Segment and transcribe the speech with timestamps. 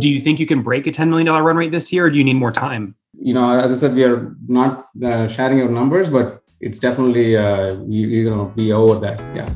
[0.00, 2.16] Do you think you can break a $10 million run rate this year or do
[2.16, 2.94] you need more time?
[3.20, 7.36] You know, as I said, we are not uh, sharing our numbers, but it's definitely,
[7.36, 9.20] uh, you, you're going to be over that.
[9.36, 9.46] Yeah.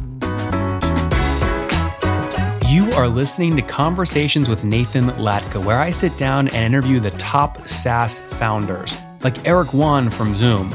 [2.68, 7.12] You are listening to Conversations with Nathan Latka, where I sit down and interview the
[7.12, 10.74] top SaaS founders, like Eric Yuan from Zoom.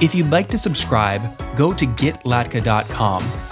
[0.00, 1.20] If you'd like to subscribe,
[1.56, 3.51] go to getlatka.com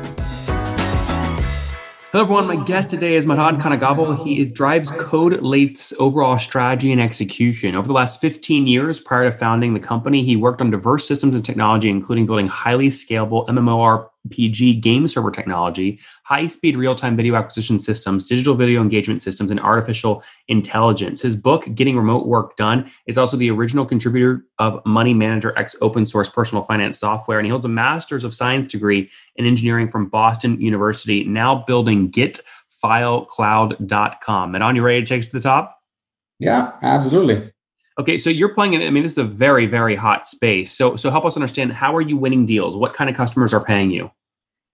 [2.11, 2.45] Hello, everyone.
[2.45, 4.21] My guest today is Madhan Kanagavel.
[4.21, 7.73] He is, drives CodeLathe's overall strategy and execution.
[7.73, 11.35] Over the last 15 years prior to founding the company, he worked on diverse systems
[11.35, 13.47] and technology, including building highly scalable
[14.27, 19.51] MMORPG game server technology, high speed real time video acquisition systems, digital video engagement systems,
[19.51, 21.21] and artificial intelligence.
[21.21, 25.75] His book, Getting Remote Work Done, is also the original contributor of Money Manager Ex
[25.81, 27.39] open source personal finance software.
[27.39, 32.11] And he holds a master's of science degree in engineering from Boston University, now building
[32.11, 34.55] getfilecloud.com.
[34.55, 35.77] And on you ready to take us to the top?
[36.39, 37.51] Yeah, absolutely.
[38.01, 40.71] Okay, so you're playing in, I mean, this is a very, very hot space.
[40.71, 42.75] So so help us understand how are you winning deals?
[42.75, 44.09] What kind of customers are paying you?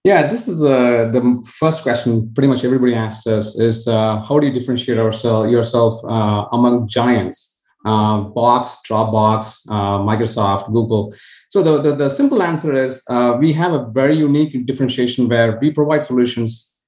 [0.05, 1.21] Yeah, this is uh, the
[1.59, 5.93] first question pretty much everybody asks us is uh, how do you differentiate ourselves, yourself
[6.05, 7.53] uh, among giants?
[7.85, 11.13] Uh, Box, Dropbox, uh, Microsoft, Google.
[11.49, 15.57] So the, the, the simple answer is uh, we have a very unique differentiation where
[15.61, 16.79] we provide solutions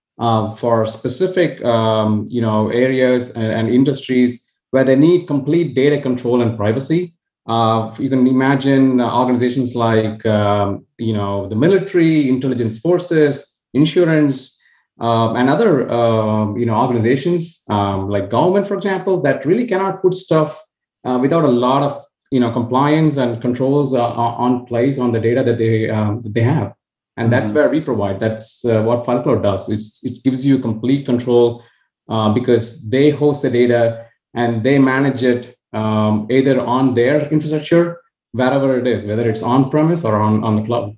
[0.58, 6.42] for specific um, you know areas and, and, industries where they need complete data control
[6.42, 7.16] and privacy.
[7.48, 14.62] Uh, you can imagine organizations like um, you know the military, intelligence forces, insurance,
[15.00, 20.02] um, and other um, you know organizations um, like government, for example, that really cannot
[20.02, 20.62] put stuff
[21.06, 25.20] uh, without a lot of you know compliance and controls uh, on place on the
[25.20, 26.74] data that they um, that they have
[27.18, 27.60] and that's mm-hmm.
[27.60, 31.64] where we provide that's uh, what filecloud does it's, it gives you complete control
[32.08, 38.02] uh, because they host the data and they manage it um, either on their infrastructure
[38.32, 40.98] wherever it is whether it's on premise or on, on the cloud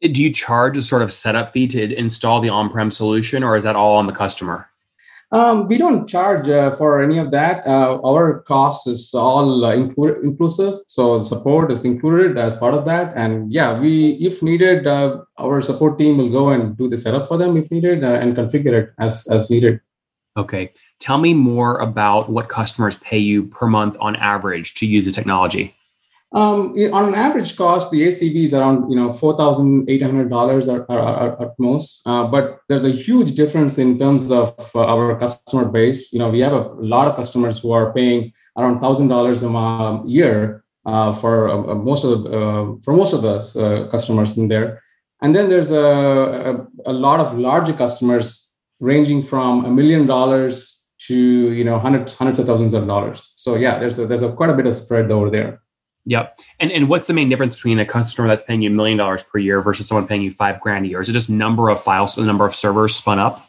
[0.00, 3.64] do you charge a sort of setup fee to install the on-prem solution or is
[3.64, 4.68] that all on the customer
[5.32, 7.66] um, we don't charge uh, for any of that.
[7.66, 12.84] Uh, our cost is all uh, inclu- inclusive, so support is included as part of
[12.84, 13.14] that.
[13.16, 17.26] And yeah, we, if needed, uh, our support team will go and do the setup
[17.26, 19.80] for them if needed uh, and configure it as as needed.
[20.36, 20.72] Okay,
[21.02, 25.12] tell me more about what customers pay you per month on average to use the
[25.12, 25.74] technology.
[26.34, 30.30] Um, on an average cost, the ACV is around you know four thousand eight hundred
[30.30, 30.86] dollars at,
[31.58, 32.00] most.
[32.06, 36.10] Uh, but there's a huge difference in terms of uh, our customer base.
[36.12, 40.02] You know, we have a lot of customers who are paying around thousand dollars a
[40.06, 44.82] year uh, for uh, most of the, uh, for most of the customers in there.
[45.20, 50.81] And then there's a, a, a lot of larger customers ranging from a million dollars
[51.06, 53.32] to you know hundreds hundreds of thousands of dollars.
[53.36, 55.62] So yeah, there's a, there's a quite a bit of spread over there.
[56.04, 56.40] Yep.
[56.60, 59.22] And and what's the main difference between a customer that's paying you a million dollars
[59.22, 61.00] per year versus someone paying you five grand a year?
[61.00, 63.48] Is it just number of files, the number of servers spun up?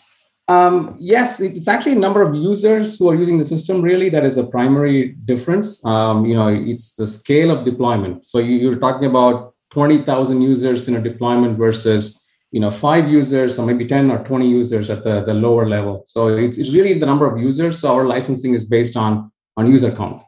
[0.49, 3.81] Um, yes, it's actually a number of users who are using the system.
[3.81, 5.83] Really, that is the primary difference.
[5.85, 8.25] Um, you know, it's the scale of deployment.
[8.25, 12.22] So you, you're talking about twenty thousand users in a deployment versus
[12.53, 16.03] you know five users or maybe 10 or 20 users at the, the lower level
[16.05, 19.67] so it's, it's really the number of users so our licensing is based on on
[19.67, 20.21] user count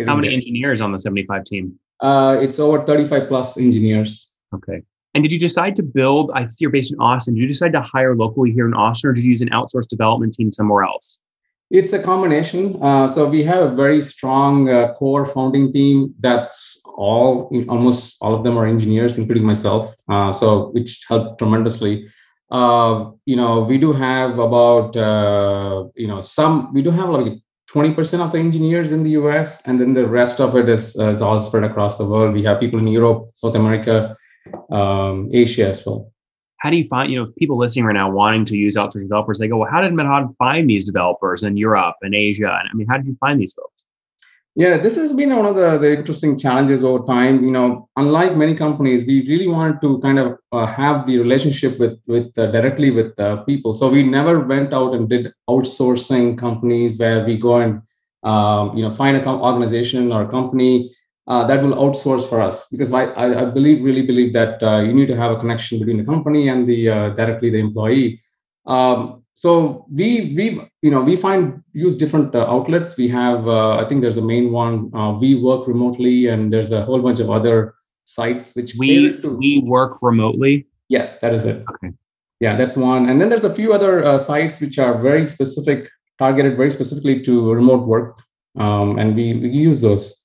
[0.07, 0.37] How many there.
[0.37, 1.79] engineers on the 75 team?
[2.01, 4.39] Uh, it's over 35 plus engineers.
[4.55, 4.83] Okay.
[5.15, 6.31] And did you decide to build?
[6.35, 7.35] I see you're based in Austin.
[7.35, 9.89] Did you decide to hire locally here in Austin, or did you use an outsourced
[9.89, 11.21] development team somewhere else?
[11.71, 12.83] It's a combination.
[12.83, 16.15] Uh, so we have a very strong uh, core founding team.
[16.19, 19.95] That's all, almost all of them are engineers, including myself.
[20.09, 22.09] Uh, so which helped tremendously.
[22.51, 26.73] Uh, you know, we do have about uh, you know some.
[26.73, 27.35] We do have like
[27.73, 31.11] 20% of the engineers in the US, and then the rest of it is, uh,
[31.11, 32.35] is all spread across the world.
[32.35, 34.17] We have people in Europe, South America,
[34.71, 36.11] um, Asia as well
[36.61, 39.39] how do you find, you know, people listening right now wanting to use outsourced developers,
[39.39, 42.49] they go, well, how did Madhav find these developers in Europe and Asia?
[42.61, 43.85] And I mean, how did you find these folks?
[44.57, 47.43] Yeah, this has been one of the, the interesting challenges over time.
[47.45, 51.79] You know, unlike many companies, we really wanted to kind of uh, have the relationship
[51.79, 53.75] with with uh, directly with uh, people.
[53.77, 57.81] So we never went out and did outsourcing companies where we go and
[58.25, 60.93] um, you know find an organization or a company
[61.27, 64.93] uh, that will outsource for us because I, I believe really believe that uh, you
[64.93, 68.21] need to have a connection between the company and the uh, directly the employee.
[68.67, 72.97] Um, so we we you know we find use different uh, outlets.
[72.97, 74.95] We have uh, I think there's a main one.
[74.95, 77.75] Uh, we work remotely, and there's a whole bunch of other
[78.05, 80.67] sites which we we work remotely.
[80.89, 81.65] Yes, that is it.
[81.75, 81.93] Okay.
[82.41, 83.09] Yeah, that's one.
[83.09, 85.89] And then there's a few other sites which are very specific,
[86.19, 88.19] targeted very specifically to remote work,
[88.59, 90.20] um, and we, we use those.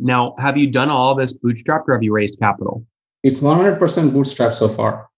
[0.00, 2.84] Now, have you done all this bootstrapped or have you raised capital?
[3.22, 5.08] It's 100% bootstrapped so far.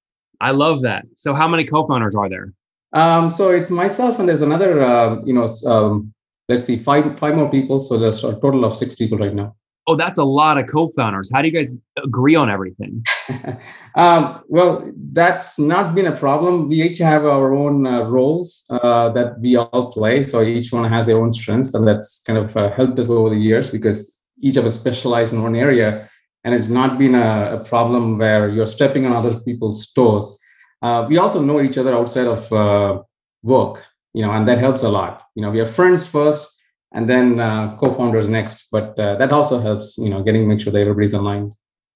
[0.40, 1.04] I love that.
[1.14, 2.52] So, how many co-founders are there?
[2.92, 6.12] Um, so it's myself and there's another, uh, you know, um,
[6.48, 7.80] let's see, five five more people.
[7.80, 9.56] So there's a total of six people right now.
[9.88, 11.30] Oh, that's a lot of co-founders.
[11.32, 11.72] How do you guys
[12.04, 13.02] agree on everything?
[13.96, 16.68] um, well, that's not been a problem.
[16.68, 20.22] We each have our own uh, roles uh, that we all play.
[20.22, 23.30] So each one has their own strengths, and that's kind of uh, helped us over
[23.30, 26.08] the years because each of us specialize in one area
[26.44, 30.38] and it's not been a, a problem where you're stepping on other people's toes
[30.82, 33.00] uh, we also know each other outside of uh,
[33.42, 36.48] work you know and that helps a lot you know we are friends first
[36.92, 40.72] and then uh, co-founders next but uh, that also helps you know getting make sure
[40.72, 41.52] that everybody's aligned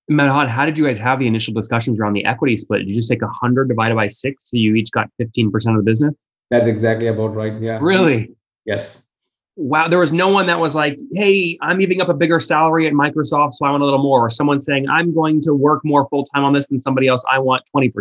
[0.08, 2.78] Madhav, how did you guys have the initial discussions around the equity split?
[2.78, 5.82] Did you just take 100 divided by six so you each got 15% of the
[5.82, 6.16] business?
[6.48, 7.60] That's exactly about right.
[7.60, 7.80] Yeah.
[7.82, 8.32] Really?
[8.64, 9.05] Yes
[9.56, 12.86] wow, there was no one that was like, hey, I'm giving up a bigger salary
[12.86, 14.26] at Microsoft, so I want a little more.
[14.26, 17.24] Or someone saying, I'm going to work more full time on this than somebody else.
[17.30, 17.92] I want 20%.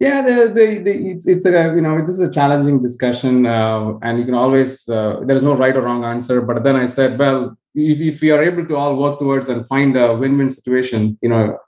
[0.00, 3.46] Yeah, the, the, the, it's, it's a, you know, this is a challenging discussion.
[3.46, 6.42] Uh, and you can always, uh, there's no right or wrong answer.
[6.42, 9.66] But then I said, well, if, if we are able to all work towards and
[9.66, 11.58] find a win win situation, you know,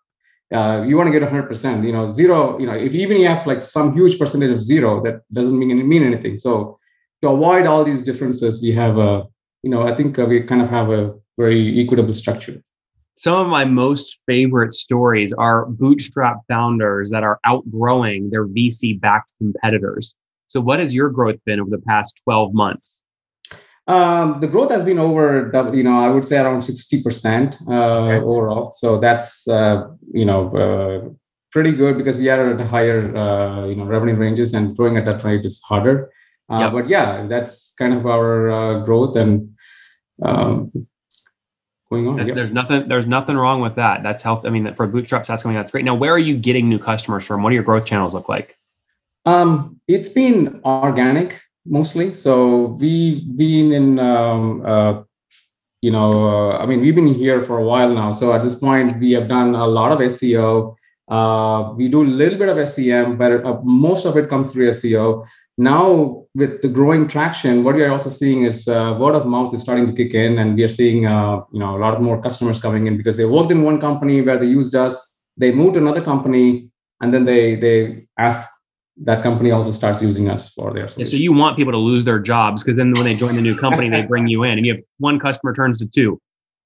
[0.52, 3.46] uh, you want to get 100%, you know, zero, you know, if even you have
[3.46, 6.38] like some huge percentage of zero, that doesn't mean, mean anything.
[6.38, 6.78] So
[7.26, 9.24] to avoid all these differences, we have a,
[9.62, 12.62] you know, I think uh, we kind of have a very equitable structure.
[13.16, 19.32] Some of my most favorite stories are bootstrap founders that are outgrowing their VC backed
[19.38, 20.14] competitors.
[20.46, 23.02] So, what has your growth been over the past 12 months?
[23.88, 28.24] Um, the growth has been over, you know, I would say around 60% uh, okay.
[28.24, 28.72] overall.
[28.72, 31.08] So that's, uh, you know, uh,
[31.52, 35.04] pretty good because we are at higher, uh, you know, revenue ranges and growing at
[35.04, 36.10] that rate is harder.
[36.48, 36.72] Uh, yep.
[36.72, 39.56] But yeah, that's kind of our uh, growth and
[40.22, 40.70] um,
[41.90, 42.26] going on.
[42.26, 42.34] Yep.
[42.34, 42.88] There's nothing.
[42.88, 44.02] There's nothing wrong with that.
[44.02, 44.44] That's health.
[44.46, 45.56] I mean, for bootstraps, that's coming.
[45.56, 45.84] That's great.
[45.84, 47.42] Now, where are you getting new customers from?
[47.42, 48.58] What do your growth channels look like?
[49.24, 52.14] Um, it's been organic mostly.
[52.14, 53.98] So we've been in.
[53.98, 55.02] Um, uh,
[55.82, 58.10] you know, uh, I mean, we've been here for a while now.
[58.10, 60.74] So at this point, we have done a lot of SEO.
[61.06, 64.68] Uh, we do a little bit of SEM, but uh, most of it comes through
[64.70, 65.24] SEO
[65.58, 69.54] now with the growing traction what we are also seeing is uh, word of mouth
[69.54, 72.20] is starting to kick in and we are seeing uh, you know a lot more
[72.20, 75.74] customers coming in because they worked in one company where they used us they moved
[75.74, 76.68] to another company
[77.00, 78.48] and then they they ask
[78.98, 82.04] that company also starts using us for their yeah, so you want people to lose
[82.04, 84.66] their jobs because then when they join the new company they bring you in and
[84.66, 86.20] you have one customer turns to two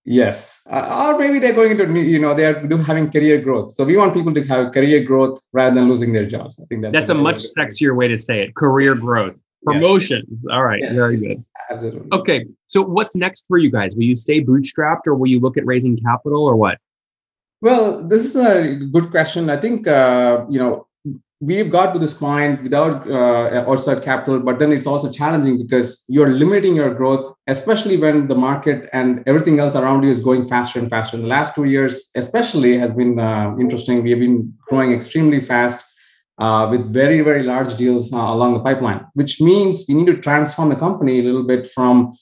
[0.04, 3.72] Yes, uh, or maybe they're going into you know they are having career growth.
[3.72, 6.58] So we want people to have career growth rather than losing their jobs.
[6.58, 8.54] I think that's that's a, a much sexier way to say it.
[8.54, 9.00] Career yes.
[9.00, 10.24] growth, promotions.
[10.30, 10.44] Yes.
[10.50, 10.96] All right, yes.
[10.96, 11.36] very good.
[11.70, 12.08] Absolutely.
[12.12, 13.94] Okay, so what's next for you guys?
[13.94, 16.78] Will you stay bootstrapped, or will you look at raising capital, or what?
[17.60, 19.50] Well, this is a good question.
[19.50, 20.86] I think uh, you know
[21.40, 26.04] we've got to this point without uh, outside capital, but then it's also challenging because
[26.06, 30.46] you're limiting your growth, especially when the market and everything else around you is going
[30.46, 31.16] faster and faster.
[31.16, 34.02] In the last two years, especially, has been uh, interesting.
[34.02, 35.84] We have been growing extremely fast.
[36.38, 40.16] Uh, with very very large deals uh, along the pipeline, which means we need to
[40.16, 42.16] transform the company a little bit from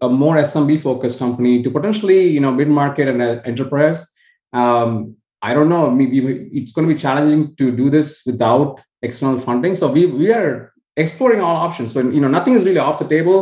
[0.00, 4.12] a more SMB focused company to potentially you know mid market and uh, enterprise.
[4.52, 5.90] Um, I don't know.
[5.90, 6.18] Maybe
[6.58, 9.74] it's going to be challenging to do this without external funding.
[9.74, 11.92] So we we are exploring all options.
[11.92, 13.38] So you know, nothing is really off the table.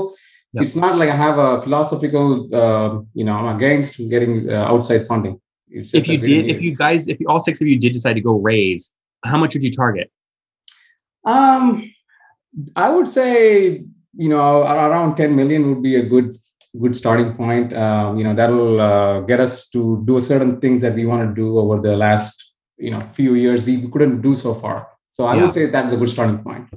[0.55, 0.65] Yep.
[0.65, 5.07] It's not like I have a philosophical, uh, you know, I'm against getting uh, outside
[5.07, 5.41] funding.
[5.69, 8.35] If you did, if you guys, if all six of you did decide to go
[8.39, 8.93] raise,
[9.25, 10.11] how much would you target?
[11.25, 11.89] Um,
[12.75, 13.85] I would say,
[14.25, 16.37] you know, around 10 million would be a good
[16.81, 17.73] good starting point.
[17.73, 21.35] Uh, you know, that'll uh, get us to do certain things that we want to
[21.35, 24.89] do over the last you know few years we couldn't do so far.
[25.11, 25.43] So I yeah.
[25.43, 26.69] would say that's a good starting point.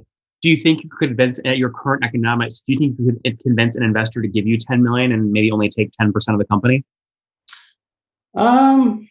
[0.42, 2.60] Do you think you could convince at your current economics?
[2.60, 5.50] Do you think you could convince an investor to give you 10 million and maybe
[5.50, 6.84] only take 10% of the company?
[8.34, 9.08] Um,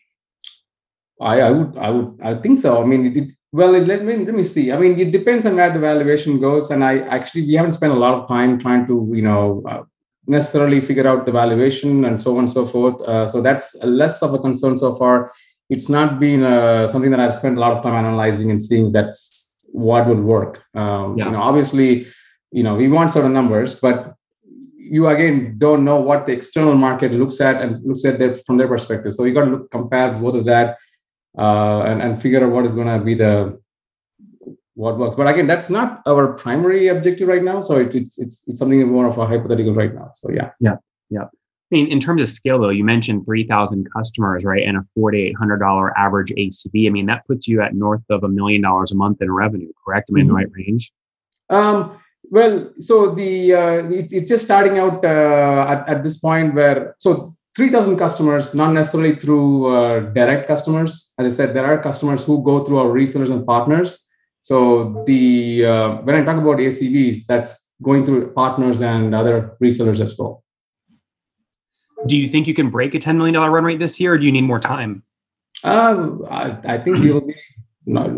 [1.19, 2.81] I, I would, I would, I think so.
[2.81, 4.71] I mean, it, well, let me let me see.
[4.71, 7.93] I mean, it depends on where the valuation goes, and I actually we haven't spent
[7.93, 9.83] a lot of time trying to you know uh,
[10.27, 13.01] necessarily figure out the valuation and so on and so forth.
[13.01, 15.31] Uh, so that's less of a concern so far.
[15.69, 18.91] It's not been uh, something that I've spent a lot of time analyzing and seeing
[18.91, 20.61] that's what would work.
[20.73, 21.25] Um, yeah.
[21.25, 22.07] You know, obviously,
[22.51, 24.15] you know, we want certain numbers, but
[24.77, 28.57] you again don't know what the external market looks at and looks at that from
[28.57, 29.13] their perspective.
[29.15, 30.77] So you got to look, compare both of that
[31.37, 33.59] uh, and, and figure out what is going to be the
[34.75, 35.15] what works.
[35.15, 37.61] But again, that's not our primary objective right now.
[37.61, 40.11] So it, it's it's it's something more of a hypothetical right now.
[40.13, 40.51] So yeah.
[40.59, 40.75] Yeah.
[41.09, 41.23] Yeah.
[41.71, 44.61] I mean, in terms of scale, though, you mentioned 3,000 customers, right?
[44.63, 46.85] And a $4,800 average ACV.
[46.85, 49.71] I mean, that puts you at north of a million dollars a month in revenue,
[49.83, 50.11] correct?
[50.11, 50.29] Am I in mm-hmm.
[50.29, 50.93] the right range?
[51.49, 56.53] Um, well, so the uh, it, it's just starting out uh, at, at this point
[56.53, 61.13] where, so 3,000 customers, not necessarily through uh, direct customers.
[61.17, 64.04] As I said, there are customers who go through our resellers and partners.
[64.45, 69.99] So the uh, when I talk about ACVs, that's going through partners and other resellers
[69.99, 70.43] as well.
[72.05, 74.27] Do you think you can break a $10 million run rate this year, or do
[74.27, 75.01] you need more time?
[75.63, 77.33] Uh, I, I, think we'll be,
[77.87, 78.11] not,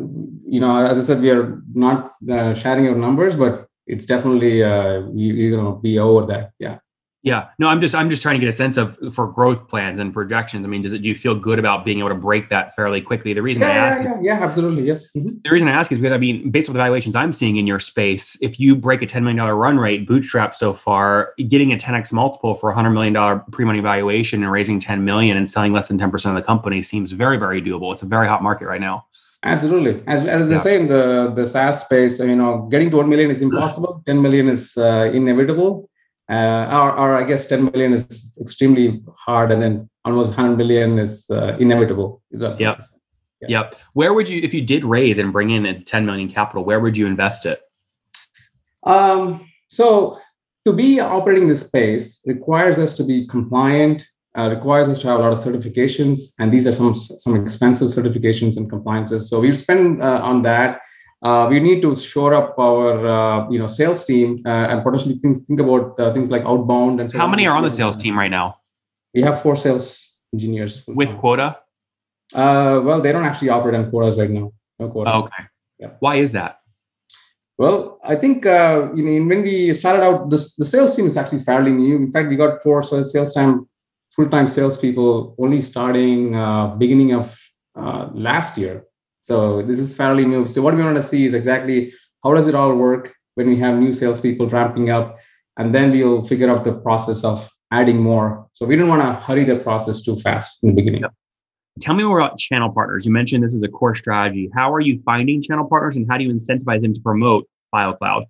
[0.45, 4.61] you know, as I said, we are not uh, sharing our numbers, but it's definitely
[4.61, 6.51] uh, you, you're going to be over that.
[6.59, 6.79] Yeah.
[7.23, 9.97] Yeah, no, I'm just I'm just trying to get a sense of for growth plans
[9.97, 10.63] and projections.
[10.63, 13.01] I mean, does it do you feel good about being able to break that fairly
[13.01, 13.33] quickly?
[13.33, 15.11] The reason yeah, I ask, yeah, yeah, yeah, absolutely, yes.
[15.11, 15.37] Mm-hmm.
[15.43, 17.65] The reason I ask is because I mean, based on the valuations I'm seeing in
[17.65, 21.73] your space, if you break a 10 million dollar run rate, bootstrap so far, getting
[21.73, 25.49] a 10x multiple for a 100 million dollar pre-money valuation and raising 10 million and
[25.49, 27.91] selling less than 10 percent of the company seems very very doable.
[27.91, 29.05] It's a very hot market right now.
[29.43, 30.59] Absolutely, as as yeah.
[30.59, 34.03] say in the the SaaS space, you know, getting to 1 million is impossible.
[34.05, 35.86] 10 million is uh, inevitable
[36.29, 40.99] uh, or, or I guess 10 million is extremely hard, and then almost 100 million
[40.99, 42.21] is uh, inevitable.
[42.31, 42.79] Is that yep.
[43.41, 43.47] Yeah.
[43.49, 43.75] Yep.
[43.93, 46.79] Where would you, if you did raise and bring in a 10 million capital, where
[46.79, 47.61] would you invest it?
[48.83, 50.19] Um, so
[50.65, 54.07] to be operating this space requires us to be compliant,
[54.37, 57.87] uh, requires us to have a lot of certifications, and these are some some expensive
[57.87, 59.29] certifications and compliances.
[59.29, 60.81] So we spend uh, on that
[61.23, 65.15] uh, we need to shore up our uh, you know sales team uh, and potentially
[65.15, 67.97] things, think about uh, things like outbound and so how many are on the sales
[67.97, 68.57] team right now?
[69.13, 70.83] we have four sales engineers.
[70.87, 71.57] With quota?
[72.33, 74.51] Uh, well they don't actually operate on quotas right now.
[74.79, 75.13] No quota.
[75.13, 75.43] okay.
[75.79, 75.91] Yeah.
[75.99, 76.59] why is that?
[77.57, 81.17] Well i think uh, you know when we started out this, the sales team is
[81.17, 81.95] actually fairly new.
[81.95, 83.67] In fact we got four sales time
[84.15, 86.31] full-time salespeople only starting
[86.77, 87.35] beginning of
[88.13, 88.83] last year
[89.27, 90.47] so this is fairly new.
[90.47, 91.93] So what we want to see is exactly
[92.23, 95.17] how does it all work when we have new salespeople ramping up,
[95.57, 98.47] and then we'll figure out the process of adding more.
[98.53, 101.03] So we don't want to hurry the process too fast in the beginning.
[101.81, 103.05] Tell me more about channel partners.
[103.05, 104.49] You mentioned this is a core strategy.
[104.55, 108.27] How are you finding channel partners, and how do you incentivize them to promote FileCloud?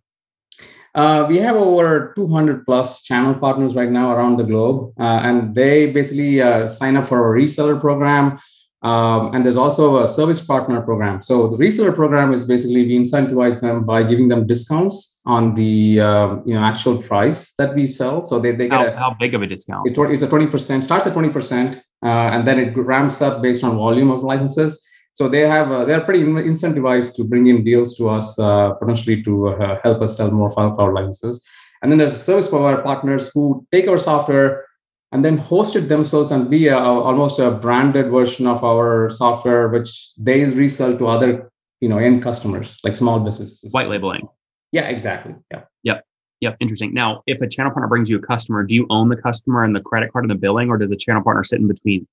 [0.96, 5.54] Uh, we have over 200 plus channel partners right now around the globe, uh, and
[5.54, 8.40] they basically uh, sign up for a reseller program
[8.84, 11.24] Um, and there's also a service partner program.
[11.24, 16.00] So the reseller program is basically we incentivize them by giving them discounts on the
[16.00, 18.24] uh, you know actual price that we sell.
[18.24, 19.90] So they, they get how, a, how big of a discount?
[19.90, 24.12] It's a 20%, starts at 20%, uh, and then it ramps up based on volume
[24.12, 24.88] of licenses.
[25.14, 29.24] So they have uh, they're pretty incentivized to bring in deals to us uh, potentially
[29.24, 31.44] to uh, help us sell more file cloud licenses.
[31.82, 34.67] And then there's service provider partners who take our software
[35.12, 40.14] and then hosted themselves and be a, almost a branded version of our software, which
[40.18, 43.72] they resell to other you know end customers like small businesses.
[43.72, 44.28] White labeling.
[44.72, 45.36] Yeah, exactly.
[45.52, 45.62] Yeah.
[45.84, 46.06] Yep.
[46.42, 46.58] Yep.
[46.60, 46.94] Interesting.
[46.94, 49.76] Now, if a channel partner brings you a customer, do you own the customer and
[49.76, 52.08] the credit card and the billing, or does the channel partner sit in between?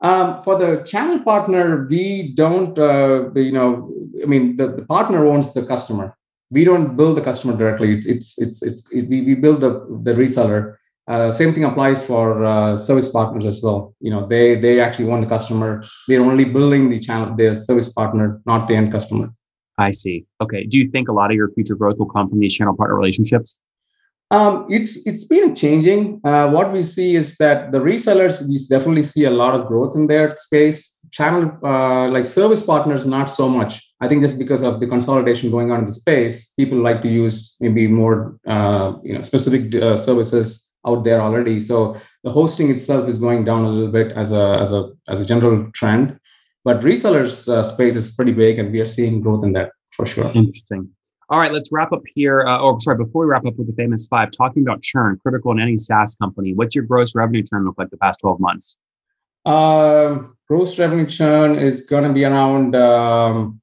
[0.00, 5.24] Um, for the channel partner, we don't, uh, you know, I mean, the, the partner
[5.26, 6.16] owns the customer.
[6.50, 7.94] We don't build the customer directly.
[7.94, 10.76] It's it's it's, it's it, we, we build the the reseller
[11.08, 13.94] uh, same thing applies for uh, service partners as well.
[14.00, 15.84] You know, they they actually want the customer.
[16.06, 19.32] They're only building the channel, their service partner, not the end customer.
[19.78, 20.26] I see.
[20.40, 20.64] Okay.
[20.64, 22.94] Do you think a lot of your future growth will come from these channel partner
[22.94, 23.58] relationships?
[24.30, 26.20] Um, it's it's been changing.
[26.24, 29.96] Uh, what we see is that the resellers we definitely see a lot of growth
[29.96, 31.00] in their space.
[31.10, 33.92] Channel uh, like service partners, not so much.
[34.00, 37.08] I think just because of the consolidation going on in the space, people like to
[37.08, 41.60] use maybe more uh, you know specific uh, services out there already.
[41.60, 45.20] So the hosting itself is going down a little bit as a as a as
[45.20, 46.18] a general trend,
[46.64, 50.06] but resellers uh, space is pretty big, and we are seeing growth in that for
[50.06, 50.30] sure.
[50.34, 50.88] Interesting.
[51.28, 52.46] All right, let's wrap up here.
[52.46, 55.50] Uh, or sorry, before we wrap up with the famous five, talking about churn, critical
[55.52, 56.52] in any SaaS company.
[56.52, 58.76] What's your gross revenue churn look like the past twelve months?
[59.44, 62.76] Um, gross revenue churn is going to be around.
[62.76, 63.60] Um,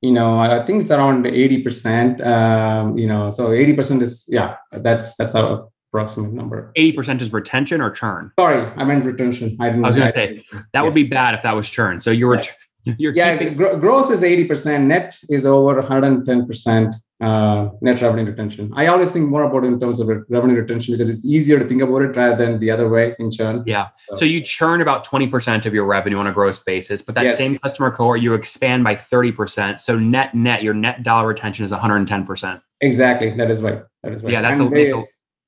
[0.00, 2.20] you know, I think it's around eighty percent.
[2.22, 6.72] Um, you know, so eighty percent is yeah, that's that's our approximate number.
[6.76, 8.32] 80% is retention or churn?
[8.38, 9.56] Sorry, I meant retention.
[9.60, 10.84] I, didn't, I was going to say that yes.
[10.84, 12.00] would be bad if that was churn.
[12.00, 12.58] So you were, yes.
[12.98, 16.94] you're yeah, keeping- gross is 80%, net is over 110%.
[17.18, 18.70] Uh, net revenue retention.
[18.76, 21.66] I always think more about it in terms of revenue retention because it's easier to
[21.66, 23.62] think about it rather than the other way in churn.
[23.64, 23.88] Yeah.
[24.10, 27.24] So, so you churn about 20% of your revenue on a gross basis, but that
[27.24, 27.38] yes.
[27.38, 29.80] same customer cohort, you expand by 30%.
[29.80, 32.60] So net, net, your net dollar retention is 110%.
[32.82, 33.30] Exactly.
[33.34, 33.82] That is right.
[34.02, 34.32] That is right.
[34.34, 34.42] Yeah.
[34.42, 34.92] That's and a, they,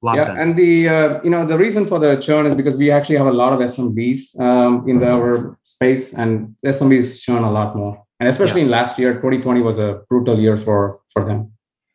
[0.02, 3.16] yeah, and the uh, you know the reason for the churn is because we actually
[3.16, 7.76] have a lot of SMBs um, in the, our space, and SMBs churn a lot
[7.76, 8.04] more.
[8.20, 8.66] And especially yeah.
[8.66, 11.52] in last year, 2020 was a brutal year for for them.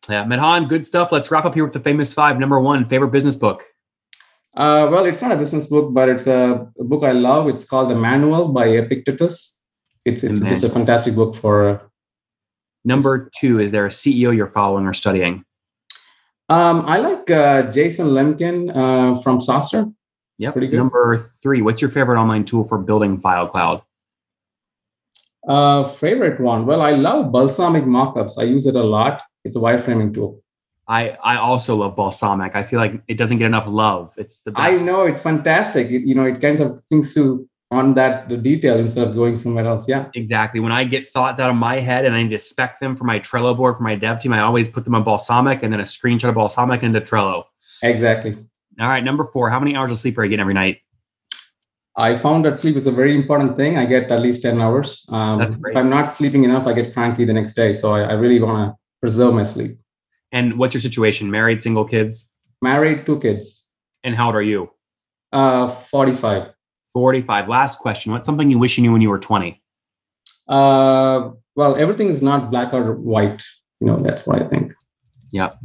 [0.10, 1.12] Yeah, Medhan, good stuff.
[1.12, 2.40] Let's wrap up here with the famous five.
[2.40, 3.64] Number one, favorite business book.
[4.56, 7.48] Uh, well, it's not a business book, but it's a, a, book I love.
[7.48, 9.62] It's called The Manual by Epictetus.
[10.06, 11.90] It's it's just a fantastic book for.
[12.86, 15.46] Number two, is there a CEO you're following or studying?
[16.54, 19.92] Um, I like uh, Jason Lemkin uh, from SaaStr.
[20.38, 20.54] Yep.
[20.54, 20.78] Pretty good.
[20.78, 23.82] Number three, what's your favorite online tool for building File Cloud?
[25.48, 26.68] Uh, favorite one?
[26.68, 28.38] Well, I love Balsamiq Mockups.
[28.38, 29.24] I use it a lot.
[29.44, 30.44] It's a wireframing tool.
[30.88, 32.56] I, I also love Balsamiq.
[32.56, 34.14] I feel like it doesn't get enough love.
[34.18, 34.84] It's the best.
[34.84, 35.88] I know it's fantastic.
[35.88, 39.36] It, you know, it kinds of things to on that the detail instead of going
[39.36, 39.88] somewhere else.
[39.88, 40.10] Yeah.
[40.14, 40.60] Exactly.
[40.60, 43.04] When I get thoughts out of my head and I need to spec them for
[43.04, 45.80] my Trello board for my dev team, I always put them on Balsamiq and then
[45.80, 47.44] a screenshot of Balsamiq into Trello.
[47.82, 48.38] Exactly.
[48.80, 49.04] All right.
[49.04, 50.80] Number four, how many hours of sleep are you getting every night?
[51.96, 53.78] I found that sleep is a very important thing.
[53.78, 55.06] I get at least 10 hours.
[55.10, 55.74] Um, That's great.
[55.74, 57.74] If I'm not sleeping enough, I get cranky the next day.
[57.74, 59.78] So I, I really want to preserve my sleep.
[60.32, 61.30] And what's your situation?
[61.30, 62.32] Married, single kids?
[62.64, 63.70] Married, two kids.
[64.04, 64.72] And how old are you?
[65.32, 66.53] Uh, 45.
[66.94, 67.50] 45.
[67.50, 68.12] Last question.
[68.12, 69.62] What's something you wish you knew when you were 20?
[70.48, 73.44] Uh, well, everything is not black or white.
[73.80, 74.74] You know, that's what I think.
[75.32, 75.56] Yep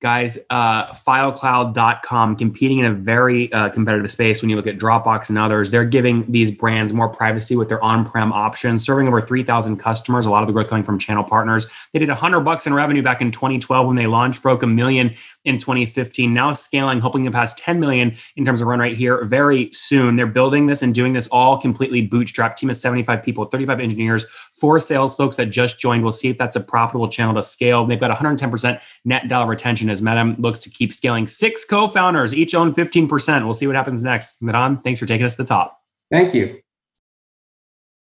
[0.00, 5.28] guys uh, filecloud.com competing in a very uh, competitive space when you look at dropbox
[5.28, 5.70] and others.
[5.70, 10.30] They're giving these brands more privacy with their on-prem options serving over 3000 customers a
[10.30, 11.66] lot of the growth coming from channel partners.
[11.92, 15.14] They did 100 bucks in revenue back in 2012 when they launched broke a million
[15.44, 19.24] in 2015 now scaling hoping to pass 10 million in terms of run rate here
[19.24, 20.16] very soon.
[20.16, 24.24] They're building this and doing this all completely bootstrap team of 75 people 35 engineers
[24.52, 26.02] four sales folks that just joined.
[26.02, 27.86] We'll see if that's a profitable channel to scale.
[27.86, 31.26] They've got 110% net dollar retention as Medhan looks to keep scaling.
[31.26, 33.44] Six co founders, each own 15%.
[33.44, 34.42] We'll see what happens next.
[34.42, 35.80] Medhan, thanks for taking us to the top.
[36.10, 36.60] Thank you.